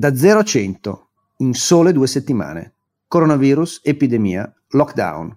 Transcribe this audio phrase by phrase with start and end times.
[0.00, 2.74] Da 0 a 100 in sole due settimane.
[3.08, 5.36] Coronavirus, epidemia, lockdown.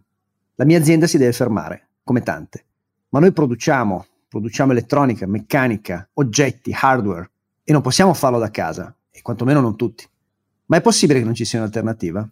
[0.53, 2.65] La mia azienda si deve fermare, come tante.
[3.09, 7.31] Ma noi produciamo, produciamo elettronica, meccanica, oggetti, hardware
[7.63, 10.07] e non possiamo farlo da casa, e quantomeno non tutti.
[10.67, 12.29] Ma è possibile che non ci sia un'alternativa?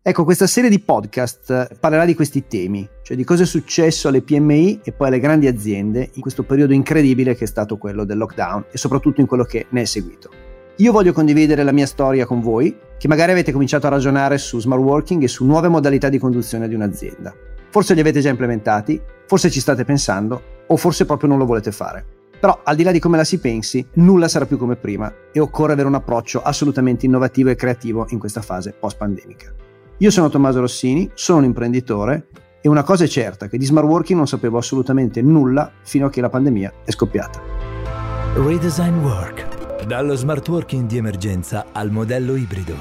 [0.00, 4.22] Ecco, questa serie di podcast parlerà di questi temi, cioè di cosa è successo alle
[4.22, 8.16] PMI e poi alle grandi aziende in questo periodo incredibile che è stato quello del
[8.16, 10.48] lockdown e soprattutto in quello che ne è seguito.
[10.80, 14.58] Io voglio condividere la mia storia con voi, che magari avete cominciato a ragionare su
[14.60, 17.34] smart working e su nuove modalità di conduzione di un'azienda.
[17.68, 21.70] Forse li avete già implementati, forse ci state pensando o forse proprio non lo volete
[21.70, 22.02] fare.
[22.40, 25.38] Però al di là di come la si pensi, nulla sarà più come prima e
[25.38, 29.52] occorre avere un approccio assolutamente innovativo e creativo in questa fase post-pandemica.
[29.98, 32.28] Io sono Tommaso Rossini, sono un imprenditore
[32.62, 36.10] e una cosa è certa, che di smart working non sapevo assolutamente nulla fino a
[36.10, 37.38] che la pandemia è scoppiata.
[38.32, 39.59] Redesign Work.
[39.86, 42.74] Dallo smart working di emergenza al modello ibrido.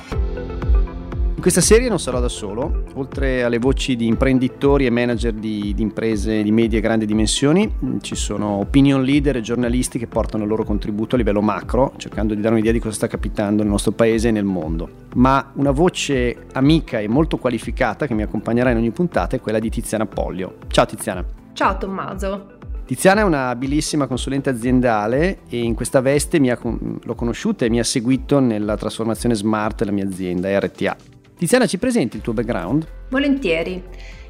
[1.35, 5.73] In questa serie non sarò da solo, oltre alle voci di imprenditori e manager di,
[5.73, 10.07] di, imprese di medie e grandi dimensioni, mm, ci sono opinion leader e giornalisti che
[10.07, 13.61] portano il loro contributo a livello macro, cercando di dare un'idea di cosa sta capitando
[13.61, 14.89] nel nostro paese e nel mondo.
[15.15, 19.59] Ma una voce amica e molto qualificata che mi accompagnerà in ogni puntata è quella
[19.59, 20.57] di Tiziana Pollio.
[20.67, 21.23] Ciao Tiziana.
[21.53, 22.58] Ciao Tommaso.
[22.89, 27.77] Tiziana è una abilissima consulente aziendale e in questa veste ha, l'ho conosciuta e mi
[27.77, 30.95] ha seguito nella trasformazione smart della mia azienda, RTA.
[31.37, 32.87] Tiziana, ci presenti il tuo background?
[33.09, 33.83] Volentieri.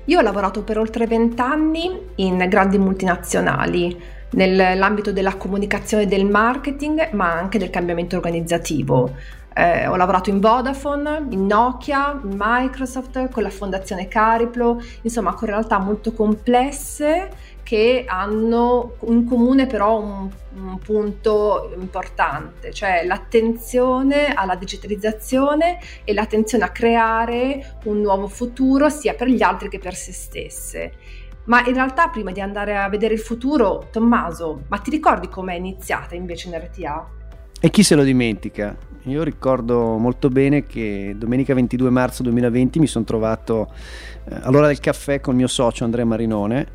[0.04, 3.98] Io ho lavorato per oltre vent'anni in grandi multinazionali
[4.32, 9.16] nell'ambito della comunicazione e del marketing, ma anche del cambiamento organizzativo.
[9.56, 15.48] Eh, ho lavorato in Vodafone, in Nokia, in Microsoft, con la fondazione Cariplo, insomma con
[15.48, 17.30] realtà molto complesse
[17.70, 26.64] che hanno in comune però un, un, punto importante, cioè l'attenzione alla digitalizzazione e l'attenzione
[26.64, 30.94] a creare un nuovo futuro sia per gli altri che per se stesse.
[31.44, 35.54] Ma in realtà prima di andare a vedere il futuro, Tommaso, ma ti ricordi com'è
[35.54, 37.08] iniziata invece in RTA?
[37.62, 38.76] E chi se lo dimentica?
[39.04, 43.72] Io ricordo molto bene che domenica 22 marzo 2020 mi sono trovato
[44.26, 46.68] eh, all'ora del caffè con il mio socio Andrea Marinone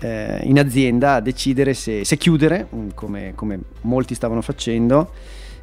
[0.00, 5.12] eh, in azienda a decidere se, se chiudere, mm, come, come, molti stavano facendo,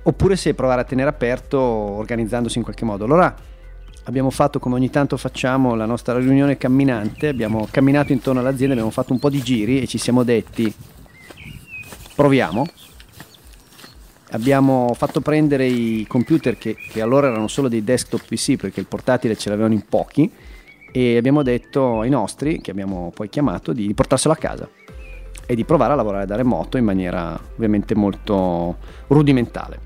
[0.04, 3.06] oppure se provare a tenere aperto organizzandosi in qualche modo.
[3.06, 3.34] Allora
[4.04, 8.92] abbiamo fatto come ogni tanto facciamo la nostra riunione camminante, abbiamo camminato intorno all'azienda, abbiamo
[8.92, 10.74] fatto un po' di giri e ci siamo detti
[12.16, 12.66] proviamo.
[14.32, 18.88] Abbiamo fatto prendere i computer che, che allora erano solo dei desktop PC perché il
[18.88, 20.30] portatile ce l'avevano in pochi
[20.98, 24.70] e abbiamo detto ai nostri, che abbiamo poi chiamato, di portarselo a casa
[25.46, 29.85] e di provare a lavorare da remoto in maniera ovviamente molto rudimentale.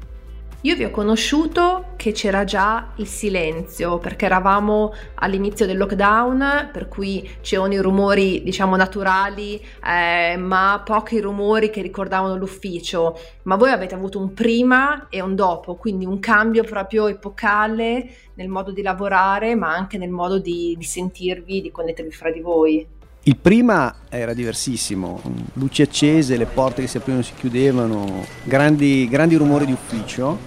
[0.64, 6.90] Io vi ho conosciuto che c'era già il silenzio perché eravamo all'inizio del lockdown, per
[6.90, 13.18] cui c'erano i rumori diciamo naturali, eh, ma pochi rumori che ricordavano l'ufficio.
[13.44, 18.50] Ma voi avete avuto un prima e un dopo, quindi un cambio proprio epocale nel
[18.50, 22.86] modo di lavorare, ma anche nel modo di, di sentirvi, di connettervi fra di voi.
[23.24, 25.22] Il prima era diversissimo,
[25.54, 30.40] luci accese, le porte che si aprivano e si chiudevano, grandi, grandi rumori di ufficio,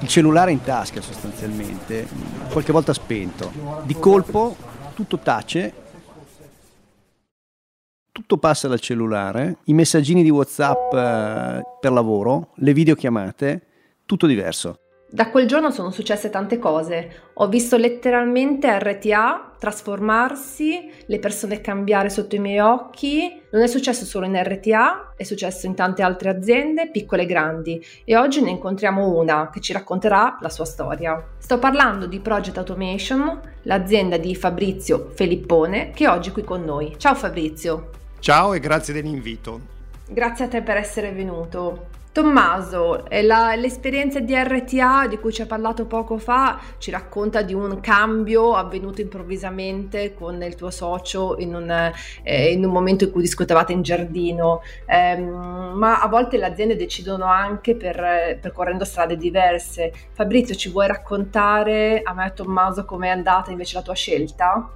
[0.00, 2.08] il cellulare in tasca sostanzialmente,
[2.50, 3.52] qualche volta spento.
[3.84, 4.56] Di colpo
[4.94, 5.72] tutto tace,
[8.10, 13.66] tutto passa dal cellulare, i messaggini di WhatsApp eh, per lavoro, le videochiamate,
[14.06, 14.80] tutto diverso.
[15.08, 17.28] Da quel giorno sono successe tante cose.
[17.34, 23.40] Ho visto letteralmente RTA trasformarsi, le persone cambiare sotto i miei occhi.
[23.50, 27.80] Non è successo solo in RTA, è successo in tante altre aziende, piccole e grandi.
[28.04, 31.24] E oggi ne incontriamo una che ci racconterà la sua storia.
[31.38, 36.96] Sto parlando di Project Automation, l'azienda di Fabrizio Felippone, che è oggi qui con noi.
[36.98, 37.90] Ciao Fabrizio.
[38.18, 39.60] Ciao e grazie dell'invito.
[40.08, 41.94] Grazie a te per essere venuto.
[42.16, 47.52] Tommaso, la, l'esperienza di RTA di cui ci ha parlato poco fa ci racconta di
[47.52, 51.92] un cambio avvenuto improvvisamente con il tuo socio in un,
[52.22, 56.74] eh, in un momento in cui discutevate in giardino, eh, ma a volte le aziende
[56.74, 59.92] decidono anche per, percorrendo strade diverse.
[60.12, 64.70] Fabrizio, ci vuoi raccontare a me e a Tommaso com'è andata invece la tua scelta?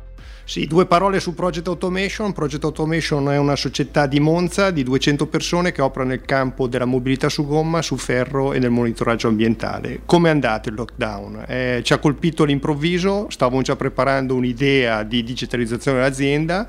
[0.45, 2.33] Sì, due parole su Project Automation.
[2.33, 6.87] Project Automation è una società di Monza di 200 persone che opera nel campo della
[6.87, 10.01] mobilità su gomma, su ferro e nel monitoraggio ambientale.
[10.07, 11.45] Come è andato il lockdown?
[11.47, 16.67] Eh, ci ha colpito all'improvviso, stavamo già preparando un'idea di digitalizzazione dell'azienda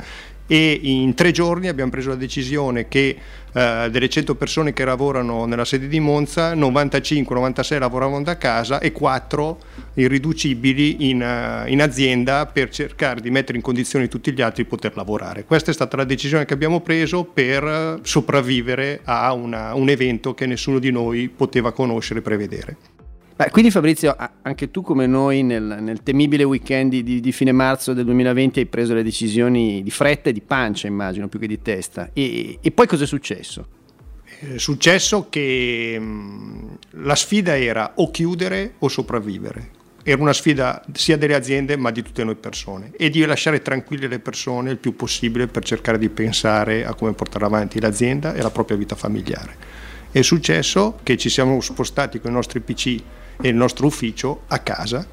[0.52, 3.16] e in tre giorni abbiamo preso la decisione che
[3.54, 8.92] eh, delle 100 persone che lavorano nella sede di Monza, 95-96 lavoravano da casa e
[8.92, 9.58] 4
[9.94, 14.70] irriducibili in, uh, in, azienda per cercare di mettere in condizione tutti gli altri di
[14.70, 15.46] poter lavorare.
[15.46, 20.46] Questa è stata la decisione che abbiamo preso per sopravvivere a una, un evento che
[20.48, 22.78] nessuno di noi poteva conoscere e prevedere.
[23.42, 27.94] Beh, quindi Fabrizio, anche tu come noi nel, nel temibile weekend di, di, fine marzo
[27.94, 31.60] del 2020 hai preso le decisioni di fretta e di pancia, immagino, più che di
[31.60, 32.12] testa.
[32.14, 33.68] E, e poi cosa è successo?
[34.24, 36.68] È successo che mh, mm,
[37.04, 39.70] la sfida era o chiudere o sopravvivere.
[40.04, 44.06] Era una sfida sia delle aziende ma di tutte noi persone e di lasciare tranquille
[44.06, 48.42] le persone il più possibile per cercare di pensare a come portare avanti l'azienda e
[48.44, 49.56] la propria vita familiare.
[50.12, 53.02] È successo che ci siamo spostati con i nostri PC
[53.50, 55.06] il nostro ufficio a casa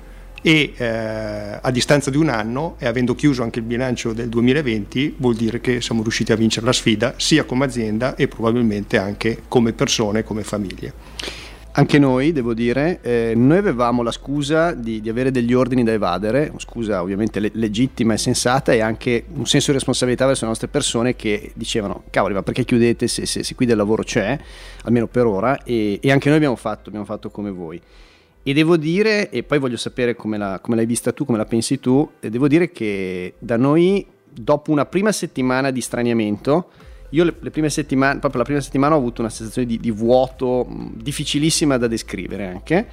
[0.43, 5.17] e eh, a distanza di un anno e avendo chiuso anche il bilancio del 2020
[5.19, 9.43] vuol dire che siamo riusciti a vincere la sfida sia come azienda e probabilmente anche
[9.49, 11.27] come persone, come famiglie.
[11.71, 15.93] Anche noi, devo dire, eh, noi avevamo la scusa di, di, avere degli ordini da
[15.93, 20.51] evadere, scusa ovviamente le, legittima e sensata e anche un senso di responsabilità verso le
[20.51, 24.37] nostre persone che dicevano cavoli ma perché chiudete se, se, se qui del lavoro c'è,
[24.85, 27.81] almeno per ora, e, e anche noi abbiamo fatto, abbiamo fatto come voi.
[28.49, 31.45] E devo dire, e poi voglio sapere come, la, come l'hai vista tu, come la
[31.45, 36.71] pensi tu, devo dire che da noi, dopo una prima settimana di straniamento,
[37.11, 39.91] io le, le prime settimane, proprio la prima settimana ho avuto una sensazione di, di
[39.91, 42.89] vuoto difficilissima da descrivere anche,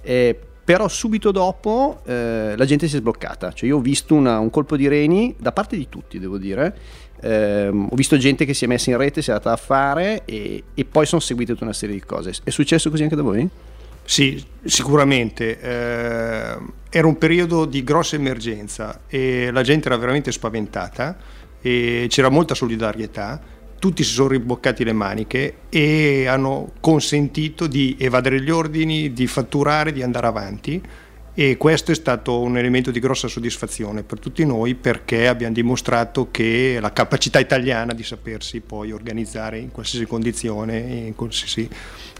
[0.00, 4.38] eh, però subito dopo eh, la gente si è sbloccata, cioè io ho visto una,
[4.38, 6.78] un colpo di reni da parte di tutti, devo dire,
[7.20, 10.22] eh, ho visto gente che si è messa in rete, si è andata a fare
[10.24, 12.32] e, e poi sono seguite tutta una serie di cose.
[12.44, 13.50] È successo così anche da voi?
[14.10, 15.60] Sì, sicuramente.
[15.60, 16.58] Eh,
[16.90, 21.16] era un periodo di grossa emergenza e la gente era veramente spaventata
[21.60, 23.40] e c'era molta solidarietà.
[23.78, 29.92] Tutti si sono riboccati le maniche e hanno consentito di evadere gli ordini, di fatturare,
[29.92, 30.82] di andare avanti
[31.32, 36.32] e questo è stato un elemento di grossa soddisfazione per tutti noi perché abbiamo dimostrato
[36.32, 41.68] che la capacità italiana di sapersi poi organizzare in qualsiasi condizione e qualsiasi,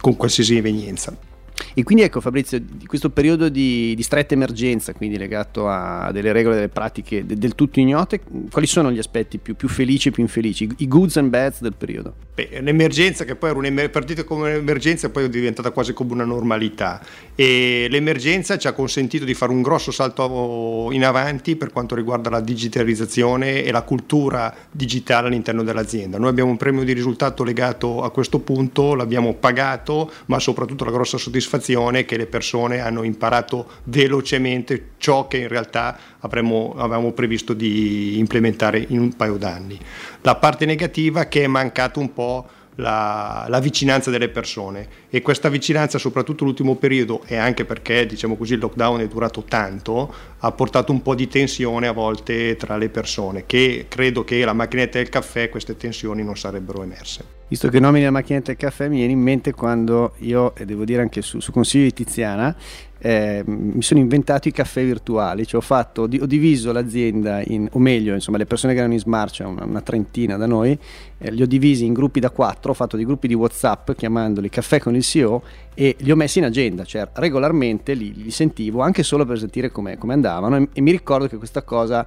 [0.01, 1.30] con qualsiasi evenienza.
[1.75, 6.55] E quindi ecco Fabrizio, questo periodo di, di, stretta emergenza, quindi legato a delle regole,
[6.57, 8.21] delle pratiche de, del tutto ignote,
[8.51, 11.75] quali sono gli aspetti più, più felici e più infelici, i goods and bads del
[11.75, 12.15] periodo?
[12.35, 16.25] Beh, l'emergenza che poi era partita come un'emergenza e poi è diventata quasi come una
[16.25, 17.01] normalità
[17.35, 22.31] e l'emergenza ci ha consentito di fare un grosso salto in avanti per quanto riguarda
[22.31, 26.19] la digitalizzazione e la cultura digitale all'interno dell'azienda.
[26.19, 30.91] Noi abbiamo un premio di risultato legato a questo punto, l'abbiamo pagato, ma soprattutto la
[30.91, 37.13] grossa soddisfazione soddisfazione che le persone hanno imparato velocemente ciò che in realtà avremmo, avevamo
[37.13, 39.79] previsto di implementare in un paio d'anni.
[40.23, 45.49] La parte negativa che è mancato un po' la, la, vicinanza delle persone e questa
[45.49, 50.53] vicinanza soprattutto l'ultimo periodo e anche perché diciamo così il lockdown è durato tanto ha
[50.53, 54.99] portato un po' di tensione a volte tra le persone che credo che la macchinetta
[54.99, 57.40] del caffè queste tensioni non sarebbero emerse.
[57.51, 60.85] Visto che nomini la macchinetta del caffè mi viene in mente quando io, e devo
[60.85, 62.55] dire anche su, su consiglio di Tiziana,
[63.01, 67.81] eh, mi sono inventato i caffè virtuali, cioè ho, fatto, ho diviso l'azienda, in, o
[67.81, 70.79] meglio, insomma, le persone che erano in smart, cioè una, una trentina da noi,
[71.19, 74.49] eh, li ho divisi in gruppi da quattro, ho fatto dei gruppi di WhatsApp chiamandoli
[74.49, 75.43] caffè con il CEO
[75.75, 79.73] e li ho messi in agenda, cioè regolarmente li, li sentivo anche solo per sentire
[79.73, 82.07] come andavano e, e mi ricordo che questa cosa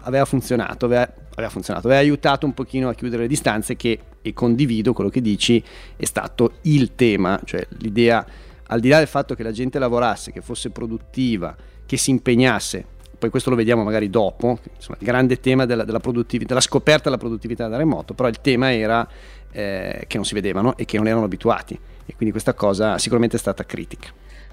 [0.00, 4.32] aveva funzionato, aveva, aveva, funzionato, aveva aiutato un pochino a chiudere le distanze che, e
[4.32, 5.62] condivido quello che dici,
[5.96, 8.24] è stato il tema, cioè l'idea,
[8.66, 11.56] al di là del fatto che la gente lavorasse, che fosse produttiva,
[11.86, 12.84] che si impegnasse,
[13.18, 17.18] poi questo lo vediamo magari dopo, insomma, il grande tema della, della, della scoperta della
[17.18, 19.06] produttività da remoto, però il tema era
[19.50, 23.36] eh, che non si vedevano e che non erano abituati e quindi questa cosa sicuramente
[23.36, 24.08] è stata critica.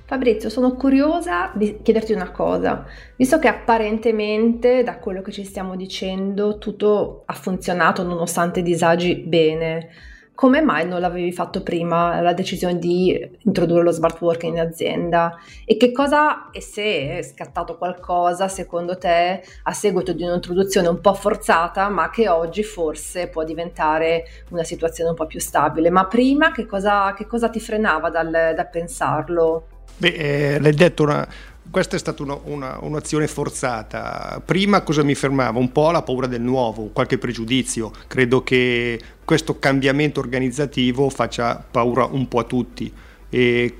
[0.08, 2.86] Fabrizio, sono curiosa di chiederti una cosa,
[3.16, 9.16] visto che apparentemente da quello che ci stiamo dicendo tutto ha funzionato nonostante i disagi
[9.16, 9.90] bene,
[10.36, 15.40] come mai non l'avevi fatto prima la decisione di introdurre lo smart working in azienda?
[15.66, 21.02] E che cosa, e se è scattato qualcosa secondo te a seguito di un'introduzione un
[21.02, 25.90] po' forzata, ma che oggi forse può diventare una situazione un po' più stabile?
[25.90, 29.70] Ma prima che cosa, che cosa ti frenava dal, da pensarlo?
[29.98, 30.08] Beh,
[30.56, 31.28] eh, l'hai detto una,
[31.70, 34.42] questa è stata una, una, un'azione forzata.
[34.46, 35.60] Prima cosa mi fermava?
[35.60, 37.92] Un po' la paura del nuovo, qualche pregiudizio.
[38.08, 42.92] Credo che questo cambiamento organizzativo faccia paura un po' a tutti.
[43.30, 43.76] E,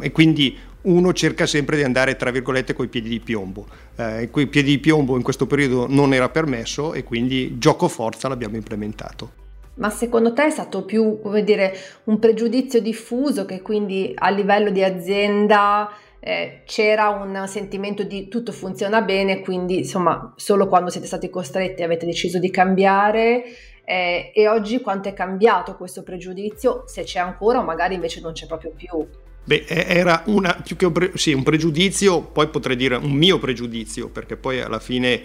[0.00, 3.66] e quindi uno cerca sempre di andare tra virgolette coi piedi di piombo.
[3.96, 8.28] Eh, quei piedi di piombo in questo periodo non era permesso e quindi gioco forza
[8.28, 9.39] l'abbiamo implementato.
[9.80, 14.70] Ma secondo te è stato più, come dire, un pregiudizio diffuso che quindi a livello
[14.70, 21.06] di azienda eh, c'era un sentimento di tutto funziona bene, quindi insomma solo quando siete
[21.06, 23.42] stati costretti avete deciso di cambiare
[23.82, 28.32] eh, e oggi quanto è cambiato questo pregiudizio, se c'è ancora o magari invece non
[28.32, 29.08] c'è proprio più?
[29.42, 33.38] Beh, era una, più che un, pre, sì, un pregiudizio, poi potrei dire un mio
[33.38, 35.22] pregiudizio, perché poi alla fine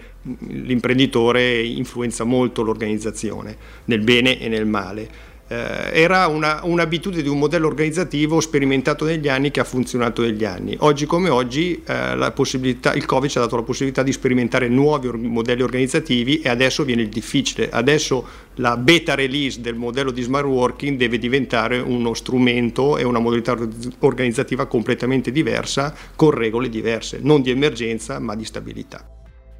[0.47, 3.55] l'imprenditore influenza molto l'organizzazione,
[3.85, 9.51] nel bene e nel male era una, un'abitudine di un modello organizzativo sperimentato negli anni
[9.51, 10.75] che ha funzionato negli anni.
[10.79, 15.17] Oggi come oggi eh, il Covid ci ha dato la possibilità di sperimentare nuovi or-
[15.17, 17.69] modelli organizzativi e adesso viene il difficile.
[17.69, 18.25] Adesso
[18.55, 23.55] la beta release del modello di smart working deve diventare uno strumento e una modalità
[23.99, 29.07] organizzativa completamente diversa con regole diverse, non di emergenza ma di stabilità.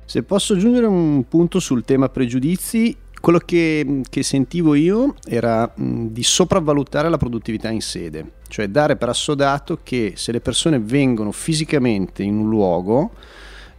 [0.07, 6.09] Se posso aggiungere un punto sul tema pregiudizi, quello che, che sentivo io era mh,
[6.09, 11.31] di sopravvalutare la produttività in sede, cioè dare per assodato che se le persone vengono
[11.31, 13.13] fisicamente in un luogo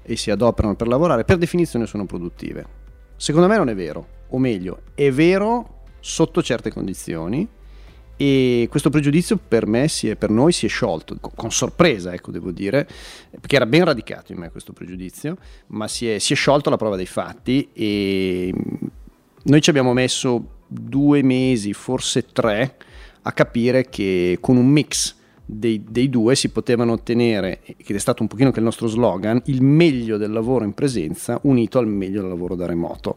[0.02, 2.66] e si adoperano per lavorare, per definizione sono produttive.
[3.14, 7.48] Secondo me non è vero, o meglio, è vero sotto certe condizioni
[8.16, 12.50] e questo pregiudizio per me è, per noi si è sciolto con sorpresa ecco devo
[12.50, 12.88] dire
[13.30, 15.36] perché era ben radicato in me questo pregiudizio
[15.68, 18.54] ma si è, si è sciolto alla prova dei fatti e
[19.46, 22.76] noi ci abbiamo messo due mesi, forse tre,
[23.22, 28.22] a capire che con un mix dei, dei, due si potevano ottenere, ed è stato
[28.22, 32.20] un pochino che il nostro slogan, il meglio del lavoro in presenza unito al meglio
[32.20, 33.16] del lavoro da remoto.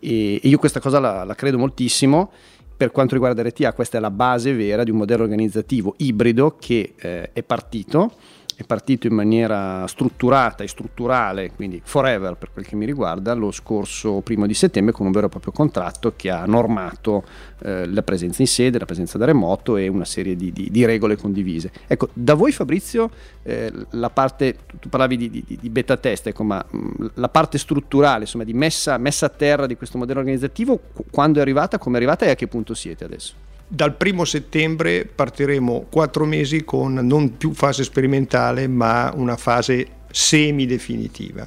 [0.00, 2.30] E, e io questa cosa la, la, credo moltissimo.
[2.78, 6.94] Per quanto riguarda RTA, questa è la base vera di un modello organizzativo ibrido che
[6.96, 8.12] eh, è partito
[8.58, 13.52] è partito in maniera strutturata e strutturale, quindi forever per quel che mi riguarda, lo
[13.52, 17.22] scorso primo di settembre con un vero e proprio contratto che ha normato
[17.60, 20.84] eh, la presenza in sede, la presenza da remoto e una serie di, di, di
[20.84, 21.70] regole condivise.
[21.86, 23.08] Ecco, da voi Fabrizio,
[23.44, 27.58] eh, la parte, tu parlavi di, di beta test, ecco, ma mh, mm, la parte
[27.58, 30.80] strutturale, insomma, di messa, messa a terra di questo modello organizzativo,
[31.12, 33.34] quando è arrivata, come è arrivata e a che punto siete adesso?
[33.70, 41.46] Dal primo settembre partiremo quattro mesi con non più fase sperimentale ma una fase semi-definitiva.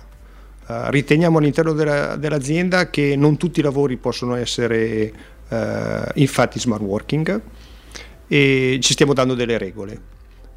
[0.67, 5.11] Uh, riteniamo all'interno della, dell'azienda che non tutti i lavori possono essere
[5.49, 5.55] uh,
[6.13, 7.41] infatti smart working
[8.27, 9.99] e ci stiamo dando delle regole.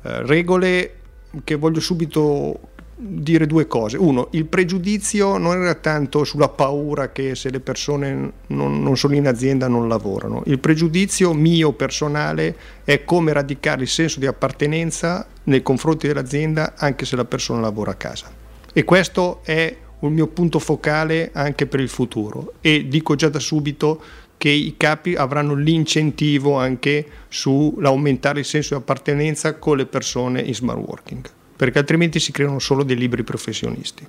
[0.02, 0.96] Uh, regole
[1.44, 3.96] che voglio subito dire due cose.
[3.96, 9.14] Uno, il pregiudizio non era tanto sulla paura che se le persone non, non, sono
[9.14, 10.42] in azienda non lavorano.
[10.46, 17.04] Il pregiudizio mio personale è come radicare il senso di appartenenza nei confronti dell'azienda anche
[17.04, 18.30] se la persona lavora a casa.
[18.72, 22.54] E questo è un mio punto focale anche per il futuro.
[22.60, 24.02] E dico già da subito
[24.36, 30.54] che i capi avranno l'incentivo anche sull'aumentare il senso di appartenenza con le persone in
[30.54, 34.06] smart working perché altrimenti si creano solo dei libri professionisti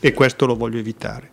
[0.00, 1.30] e questo lo voglio evitare.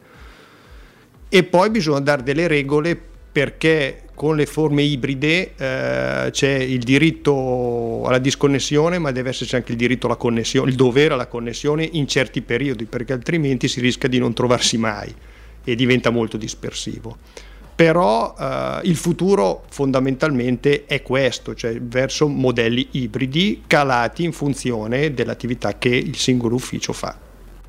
[1.29, 2.99] E poi bisogna dare delle regole
[3.31, 9.71] perché con le forme ibride eh, c'è il diritto alla disconnessione, ma deve esserci anche
[9.71, 14.07] il diritto alla connessione, il dovere alla connessione in certi periodi, perché altrimenti si rischia
[14.07, 15.13] di non trovarsi mai
[15.63, 17.17] e diventa molto dispersivo
[17.83, 25.77] però eh, il futuro fondamentalmente è questo, cioè verso modelli ibridi calati in funzione dell'attività
[25.77, 27.13] che il singolo ufficio fa.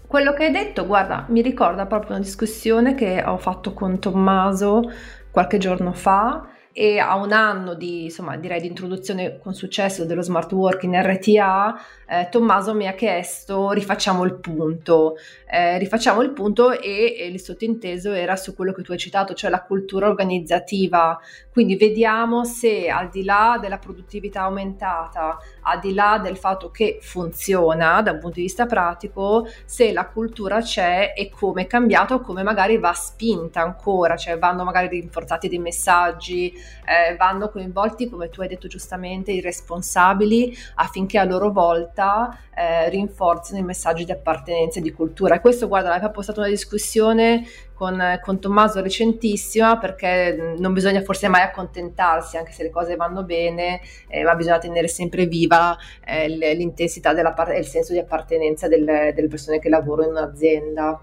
[0.06, 4.88] Quello che hai detto, guarda, mi ricorda proprio una discussione che ho fatto con Tommaso
[5.32, 10.22] qualche giorno fa e a un anno di, insomma, direi di introduzione con successo dello
[10.22, 15.14] smart working in RTA, eh, Tommaso mi ha chiesto rifacciamo il punto,
[15.48, 19.34] eh, rifacciamo il punto e, e il sottinteso era su quello che tu hai citato,
[19.34, 21.16] cioè la cultura organizzativa,
[21.52, 26.98] quindi vediamo se al di là della produttività aumentata, al di là del fatto che
[27.00, 32.20] funziona da un punto di vista pratico, se la cultura c'è e come è cambiato,
[32.20, 38.30] come magari va spinta ancora, cioè vanno magari rinforzati dei messaggi, eh, vanno coinvolti, come
[38.30, 44.12] tu hai detto giustamente, i responsabili affinché a loro volta eh, rinforzino i messaggi di
[44.12, 45.36] appartenenza e di cultura.
[45.36, 47.44] E questo, guarda, aveva postato una discussione
[47.74, 53.24] con, con, Tommaso recentissima perché non bisogna forse mai accontentarsi anche se le cose vanno
[53.24, 57.12] bene eh, ma bisogna tenere sempre viva eh, l'intensità
[57.52, 61.00] e il senso di appartenenza del, delle persone che lavorano in un'azienda.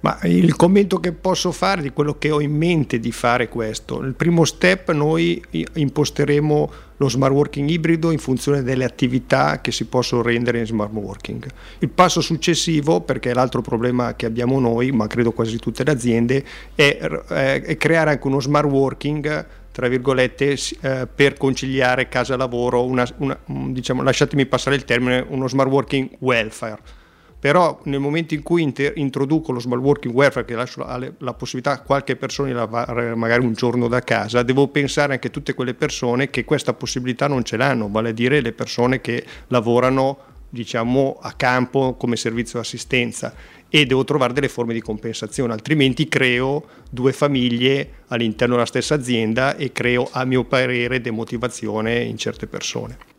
[0.00, 4.00] Ma il commento che posso fare di quello che ho in mente di fare questo,
[4.00, 5.42] il primo step noi
[5.74, 10.92] imposteremo lo smart working ibrido in funzione delle attività che si possono rendere in smart
[10.92, 11.46] working.
[11.80, 15.90] Il passo successivo, perché è l'altro problema che abbiamo noi, ma credo quasi tutte le
[15.90, 23.06] aziende, è, è, creare anche uno smart working tra virgolette, eh, per conciliare casa-lavoro, una,
[23.18, 23.38] una,
[23.68, 26.78] diciamo, lasciatemi passare il termine, uno smart working welfare
[27.40, 31.34] però nel momento in cui inter- introduco lo smart working welfare che lascio la, la
[31.34, 35.30] possibilità a qualche persona di lavorare magari un giorno da casa, devo pensare anche a
[35.30, 39.24] tutte quelle persone che questa possibilità non ce l'hanno, vale a dire le persone che
[39.48, 43.32] lavorano diciamo a campo come servizio di assistenza
[43.68, 49.56] e devo trovare delle forme di compensazione, altrimenti creo due famiglie all'interno della stessa azienda
[49.56, 53.09] e creo a mio parere demotivazione in certe persone.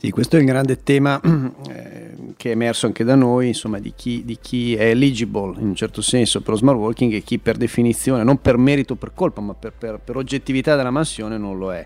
[0.00, 1.20] Sì, questo è il grande tema
[1.68, 5.66] eh, che è emerso anche da noi, insomma, di chi, di chi, è eligible in
[5.66, 8.96] un certo senso per lo smart working e chi per definizione, non per merito o
[8.96, 11.84] per colpa, ma per, per, per oggettività della mansione non lo è.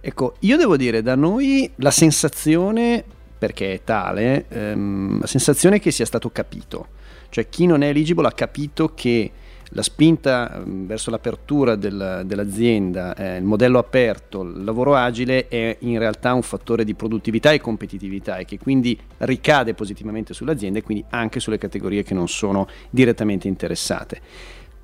[0.00, 3.02] Ecco, io devo dire, da noi la sensazione,
[3.36, 7.00] perché è tale, ehm, la sensazione è che sia stato capito.
[7.28, 9.32] Cioè chi non è eligible ha capito che
[9.74, 15.76] la spinta mm, verso l'apertura del, dell'azienda, eh, il modello aperto, il lavoro agile è
[15.80, 20.82] in realtà un fattore di produttività e competitività e che quindi ricade positivamente sull'azienda e
[20.82, 24.20] quindi anche sulle categorie che non sono direttamente interessate.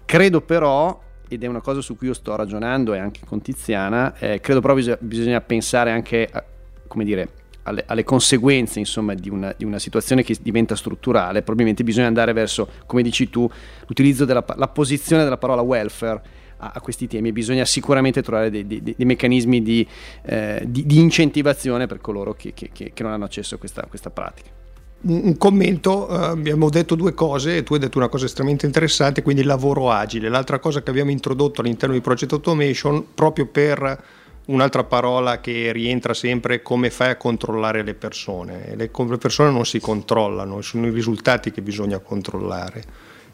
[0.04, 4.16] Credo però, ed è una cosa su cui io sto ragionando e anche con Tiziana,
[4.18, 6.42] eh, credo però bisogna, bisogna pensare anche a,
[6.86, 7.28] come dire,
[7.68, 12.32] alle, alle conseguenze insomma, di, una, di, una, situazione che diventa strutturale, probabilmente bisogna andare
[12.32, 13.48] verso, come dici tu,
[13.86, 16.20] l'utilizzo della la posizione della parola welfare
[16.58, 19.86] a, a questi temi e bisogna sicuramente trovare dei, dei, dei meccanismi di,
[20.22, 23.82] eh, di, di, incentivazione per coloro che, che, che, che non hanno accesso a questa,
[23.82, 24.58] a questa pratica
[25.00, 29.42] un commento, uh, abbiamo detto due cose, tu hai detto una cosa estremamente interessante, quindi
[29.42, 30.28] il lavoro agile.
[30.28, 34.02] L'altra cosa che abbiamo introdotto all'interno di Project Automation, proprio per
[34.48, 38.74] un'altra parola che rientra sempre come fai a controllare le persone.
[38.76, 42.82] Le, le persone non si controllano, sono i risultati che bisogna controllare.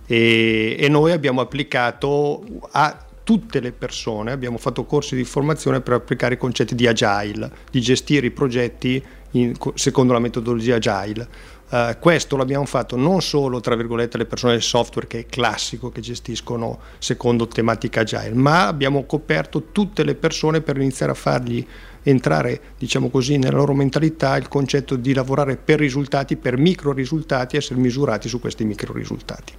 [0.07, 5.95] E, e noi abbiamo applicato a tutte le persone, abbiamo fatto corsi di formazione per
[5.95, 9.03] applicare i concetti di agile, di gestire i progetti
[9.33, 11.29] in, secondo la metodologia agile
[11.75, 15.91] Uh, questo l'abbiamo fatto non solo tra virgolette le persone del software che è classico
[15.91, 21.67] che gestiscono secondo tematica agile, ma abbiamo coperto tutte le persone per iniziare a fargli
[22.05, 27.57] entrare, diciamo così, nella loro mentalità il concetto di lavorare per risultati, per micro risultati,
[27.57, 29.53] essere misurati su questi micro risultati.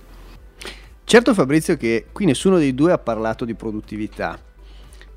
[1.03, 4.39] Certo Fabrizio che qui nessuno dei due ha parlato di produttività,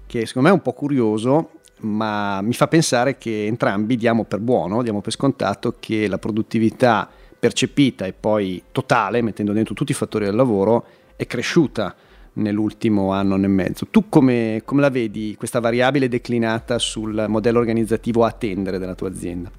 [0.05, 4.41] che secondo me è un po' curioso ma mi fa pensare che entrambi diamo per
[4.41, 9.95] buono, diamo per scontato che la produttività percepita e poi totale, mettendo dentro tutti i
[9.95, 10.85] fattori del lavoro,
[11.17, 11.95] è cresciuta
[12.35, 13.87] nell'ultimo anno e mezzo.
[13.91, 19.09] Tu come, come la vedi questa variabile declinata sul modello organizzativo a attendere della tua
[19.09, 19.51] azienda?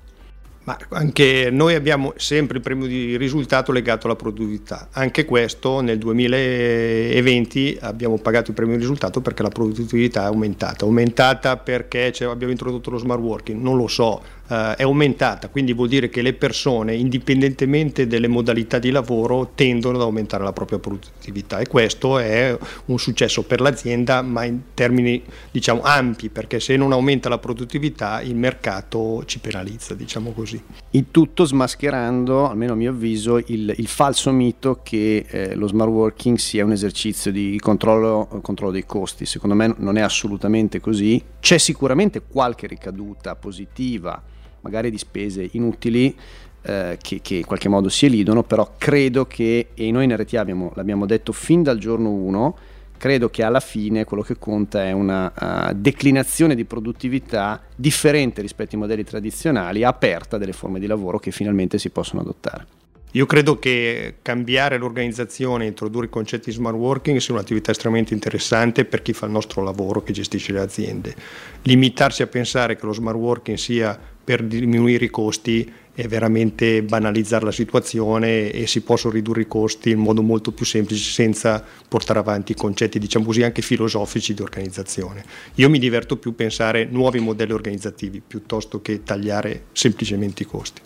[0.69, 4.89] Ma anche noi abbiamo sempre il premio di risultato legato alla produttività.
[4.91, 10.86] Anche questo nel 2020 abbiamo pagato il premio di risultato perché la produttività è aumentata.
[10.86, 13.60] Aumentata perché abbiamo introdotto lo smart working?
[13.60, 18.79] Non lo so, eh, è aumentata, quindi vuol dire che le persone, indipendentemente dalle modalità
[18.79, 24.21] di lavoro, tendono ad aumentare la propria produttività e questo è un successo per l'azienda,
[24.21, 29.93] ma in termini diciamo ampi, perché se non aumenta la produttività il mercato ci penalizza,
[29.93, 30.62] diciamo così.
[30.91, 35.89] Il tutto smascherando, almeno a mio avviso, il, il falso mito che eh, lo smart
[35.91, 39.25] working sia un esercizio di controllo, controllo dei costi.
[39.25, 41.21] Secondo me non è assolutamente così.
[41.39, 44.21] C'è sicuramente qualche ricaduta positiva
[44.62, 46.15] magari di spese inutili
[46.62, 50.34] eh, che, che, in qualche modo si elidono, però credo che, e noi in RT
[50.36, 52.58] abbiamo, l'abbiamo detto fin dal giorno 1,
[52.98, 55.32] credo che alla fine quello che conta è una
[55.69, 61.32] uh, declinazione di produttività differente rispetto ai modelli tradizionali, aperta delle forme di lavoro che
[61.32, 62.78] finalmente si possono adottare.
[63.13, 68.86] Io credo che cambiare l'organizzazione, introdurre i concetti di smart working sia un'attività estremamente interessante
[68.86, 71.15] per chi fa il nostro lavoro, che gestisce le aziende.
[71.63, 73.98] Limitarsi a pensare che lo smart working sia
[74.30, 79.89] per diminuire i costi è veramente banalizzare la situazione e si possono ridurre i costi
[79.89, 85.24] in modo molto più semplice senza portare avanti concetti, diciamo così, anche filosofici di organizzazione.
[85.56, 90.82] Io mi diverto più a pensare nuovi modelli organizzativi piuttosto che tagliare semplicemente i costi.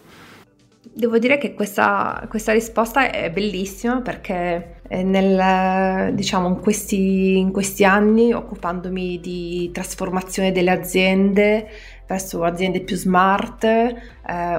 [0.94, 7.84] Devo dire che questa, questa risposta è bellissima perché nel, diciamo, in, questi, in questi
[7.84, 11.68] anni, occupandomi di trasformazione delle aziende
[12.06, 13.96] verso aziende più smart, eh,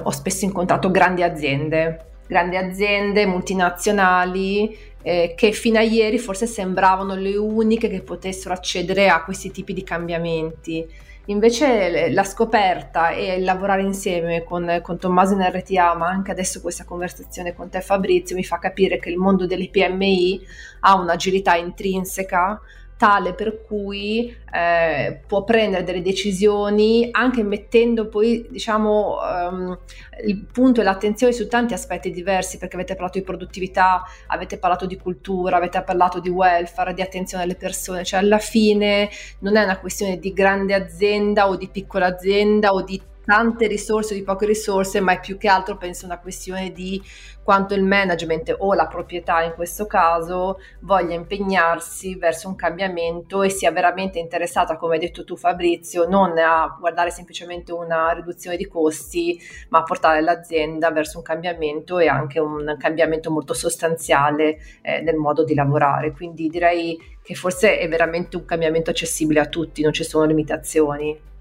[0.02, 7.14] ho spesso incontrato grandi aziende, grandi aziende multinazionali eh, che fino a ieri forse sembravano
[7.14, 10.84] le uniche che potessero accedere a questi tipi di cambiamenti
[11.26, 16.60] Invece la scoperta e il lavorare insieme con, con Tommaso in RTA, ma anche adesso
[16.60, 20.46] questa conversazione con te Fabrizio, mi fa capire che il mondo delle PMI
[20.80, 22.60] ha un'agilità intrinseca
[22.96, 29.78] tale per cui eh, può prendere delle decisioni anche mettendo poi diciamo um,
[30.24, 34.86] il punto e l'attenzione su tanti aspetti diversi perché avete parlato di produttività, avete parlato
[34.86, 39.64] di cultura, avete parlato di welfare, di attenzione alle persone, cioè alla fine non è
[39.64, 44.22] una questione di grande azienda o di piccola azienda o di tante risorse o di
[44.22, 47.02] poche risorse, ma è più che altro penso una questione di
[47.42, 53.50] quanto il management o la proprietà in questo caso voglia impegnarsi verso un cambiamento e
[53.50, 58.66] sia veramente interessata, come hai detto tu Fabrizio, non a guardare semplicemente una riduzione di
[58.66, 65.00] costi, ma a portare l'azienda verso un cambiamento e anche un cambiamento molto sostanziale eh,
[65.02, 66.12] nel modo di lavorare.
[66.12, 71.32] Quindi direi che forse è veramente un cambiamento accessibile a tutti, non ci sono limitazioni.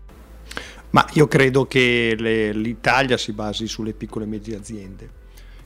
[0.93, 5.21] Ma io credo che le, l'Italia si basi sulle piccole e medie aziende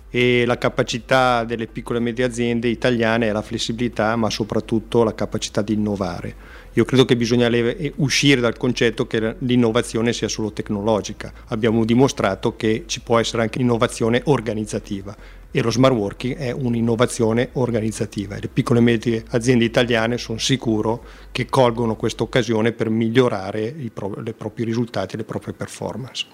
[0.10, 5.14] e la capacità delle piccole e medie aziende italiane è la flessibilità ma soprattutto la
[5.14, 6.36] capacità di innovare.
[6.78, 11.34] Io credo che bisogna le- uscire dal concetto che l'innovazione sia solo tecnologica.
[11.48, 15.16] Abbiamo dimostrato che ci può essere anche innovazione organizzativa
[15.50, 21.04] e lo smart working è un'innovazione organizzativa le piccole e medie aziende italiane sono sicuro
[21.32, 26.26] che colgono questa occasione per migliorare pro- i propri risultati e le proprie performance.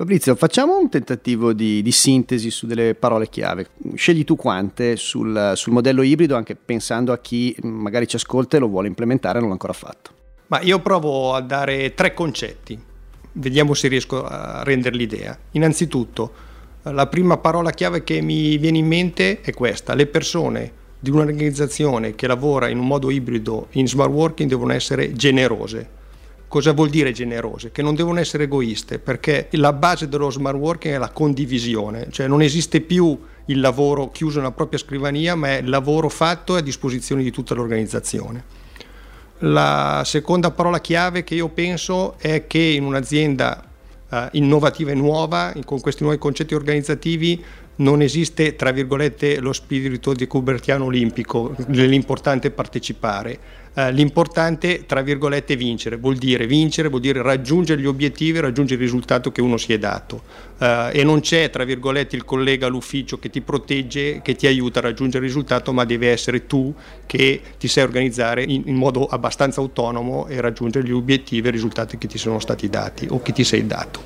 [0.00, 3.66] Fabrizio, facciamo un tentativo di, di, sintesi su delle parole chiave.
[3.96, 8.60] Scegli tu quante sul, sul, modello ibrido, anche pensando a chi magari ci ascolta e
[8.60, 10.10] lo vuole implementare e non l'ha ancora fatto.
[10.46, 12.80] Ma io provo a dare tre concetti,
[13.32, 15.38] vediamo se riesco a rendere l'idea.
[15.50, 16.32] Innanzitutto,
[16.84, 22.14] la prima parola chiave che mi viene in mente è questa, le persone di un'organizzazione
[22.14, 25.98] che lavora in un modo ibrido in smart working devono essere generose.
[26.50, 27.70] Cosa vuol dire generose?
[27.70, 32.26] Che non devono essere egoiste, perché la base dello smart working è la condivisione, cioè
[32.26, 36.60] non esiste più il lavoro chiuso nella propria scrivania, ma è il lavoro fatto a
[36.60, 38.42] disposizione di tutta l'organizzazione.
[39.38, 43.64] La seconda parola chiave che io penso è che in un'azienda
[44.08, 47.44] uh, innovativa e nuova, con questi nuovi concetti organizzativi
[47.80, 53.58] non esiste, tra virgolette, lo spirito di Kubertiano olimpico, l'importante è partecipare.
[53.72, 58.80] Uh, l'importante, tra virgolette, è vincere, vuol dire vincere, vuol dire raggiungere gli obiettivi, raggiungere
[58.80, 60.22] il risultato che uno si è dato.
[60.58, 64.80] Uh, e non c'è, tra virgolette, il collega all'ufficio che ti protegge, che ti aiuta
[64.80, 66.74] a raggiungere il risultato, ma deve essere tu
[67.06, 71.52] che ti sai organizzare in, in modo abbastanza autonomo e raggiungere gli obiettivi e i
[71.52, 74.02] risultati che ti sono stati dati o che ti sei dato.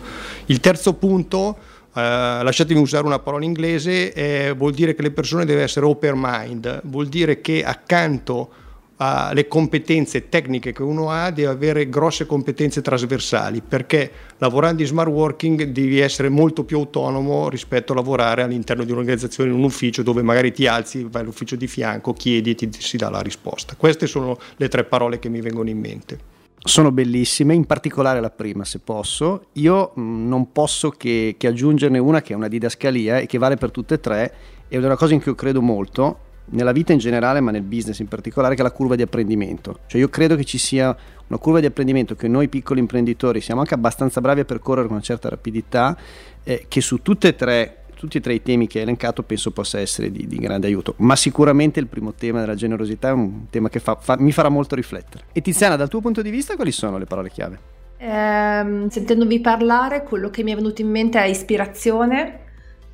[0.46, 1.56] Il terzo punto
[2.00, 6.82] lasciatemi usare una parola inglese, eh, vuol dire che le persone devono essere open mind,
[6.84, 8.50] vuol dire che accanto
[8.96, 15.10] alle competenze tecniche che uno ha deve avere grosse competenze trasversali perché lavorando in smart
[15.10, 20.02] working devi essere molto più autonomo rispetto a lavorare all'interno di un'organizzazione in un ufficio
[20.02, 23.74] dove magari ti alzi, vai all'ufficio di fianco, chiedi e ti si dà la risposta.
[23.76, 26.33] Queste sono le tre parole che mi vengono in mente
[26.64, 29.46] sono bellissime, in particolare la prima se posso.
[29.52, 33.56] Io mm, non posso che, che, aggiungerne una che è una didascalia e che vale
[33.56, 34.34] per tutte e tre,
[34.68, 37.62] ed è una cosa in cui io credo molto, nella vita in generale ma nel
[37.62, 39.80] business in particolare, che è la curva di apprendimento.
[39.86, 40.96] Cioè io credo che ci sia
[41.26, 44.96] una curva di apprendimento che noi piccoli imprenditori siamo anche abbastanza bravi a percorrere con
[44.96, 45.96] una certa rapidità,
[46.42, 49.50] eh, che su tutte e tre tutti e tre i temi che hai elencato penso
[49.50, 53.48] possa essere di, di, grande aiuto, ma sicuramente il primo tema della generosità è un
[53.48, 55.24] tema che fa, fa, mi farà molto riflettere.
[55.32, 57.58] E Tiziana, dal tuo punto di vista quali sono le parole chiave?
[57.96, 62.40] Eh, sentendovi parlare, quello che mi è venuto in mente è ispirazione,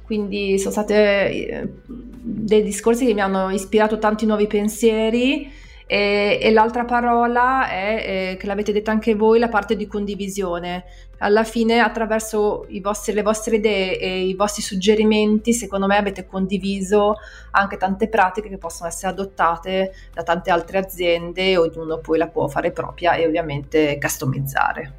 [0.05, 5.51] quindi sono stati eh, dei discorsi che mi hanno ispirato tanti nuovi pensieri
[5.91, 10.85] e, e l'altra parola è, eh, che l'avete detta anche voi, la parte di condivisione.
[11.19, 17.17] Alla fine, attraverso vostri, le vostre idee e i vostri suggerimenti, secondo me avete condiviso
[17.51, 22.47] anche tante pratiche che possono essere adottate da tante altre aziende, ognuno poi la può
[22.47, 24.93] fare propria e ovviamente customizzare.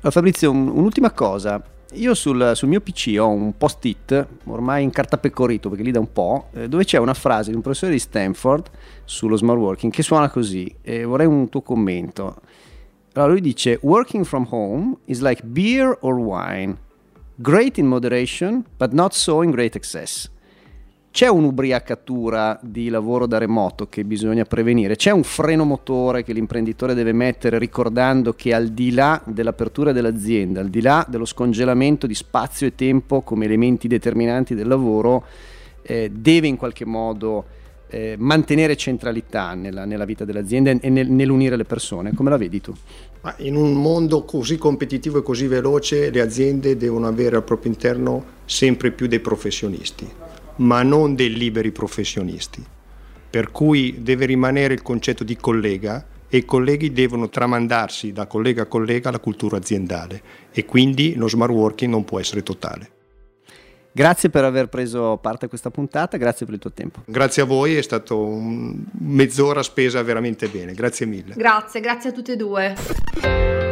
[0.00, 1.62] Fabrizio, un, un'ultima cosa.
[1.94, 5.98] Io sul, sul, mio PC ho un post-it, ormai in carta pecorito perché lì da
[5.98, 8.70] un po', eh, dove c'è una frase di un professore di Stanford
[9.04, 12.40] sullo smart working che suona così e vorrei un tuo commento.
[13.12, 16.78] Allora lui dice: Working from home is like beer or wine,
[17.34, 20.30] great in moderation, but not so in great excess.
[21.12, 26.94] C'è un'ubriacatura di lavoro da remoto che bisogna prevenire, c'è un freno motore che l'imprenditore
[26.94, 32.14] deve mettere ricordando che al di là dell'apertura dell'azienda, al di là dello scongelamento di
[32.14, 35.24] spazio e tempo come elementi determinanti del lavoro,
[35.82, 37.44] eh, deve in qualche modo
[37.88, 42.14] eh, mantenere centralità nella, nella, vita dell'azienda e nel, nell'unire le persone.
[42.14, 42.72] Come la vedi tu?
[43.20, 47.70] Ma in un mondo così competitivo e così veloce le aziende devono avere al proprio
[47.70, 50.10] interno sempre più dei professionisti,
[50.56, 52.64] ma non dei liberi professionisti.
[53.30, 58.62] Per cui deve rimanere il concetto di collega e i colleghi devono tramandarsi da collega
[58.62, 62.90] a collega la cultura aziendale e quindi lo smart working non può essere totale.
[63.94, 67.02] Grazie per aver preso parte a questa puntata, grazie per il tuo tempo.
[67.04, 71.34] Grazie a voi, è stata un mezz'ora spesa veramente bene, grazie mille.
[71.36, 73.71] Grazie, grazie a tutte e due.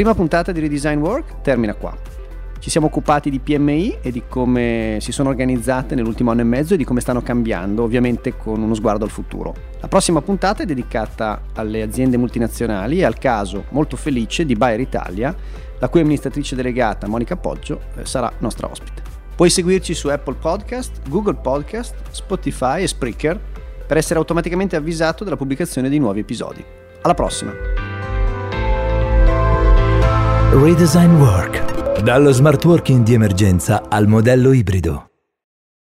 [0.00, 1.94] Prima puntata di Redesign Work termina qua.
[2.58, 6.72] Ci siamo occupati di PMI e di come si sono organizzate nell'ultimo anno e mezzo
[6.72, 9.54] e di come stanno cambiando, ovviamente con uno sguardo al futuro.
[9.78, 14.80] La prossima puntata è dedicata alle aziende multinazionali e al caso molto felice di Bayer
[14.80, 15.36] Italia,
[15.78, 19.02] la cui amministratrice delegata Monica Poggio eh, sarà nostra ospite.
[19.36, 23.38] Puoi seguirci su Apple Podcast, Google Podcast, Spotify e Spreaker
[23.86, 26.64] per essere automaticamente avvisato della pubblicazione di nuovi episodi.
[27.02, 27.89] Alla prossima!
[30.52, 35.09] Redesign Work dallo smart working di emergenza al modello ibrido.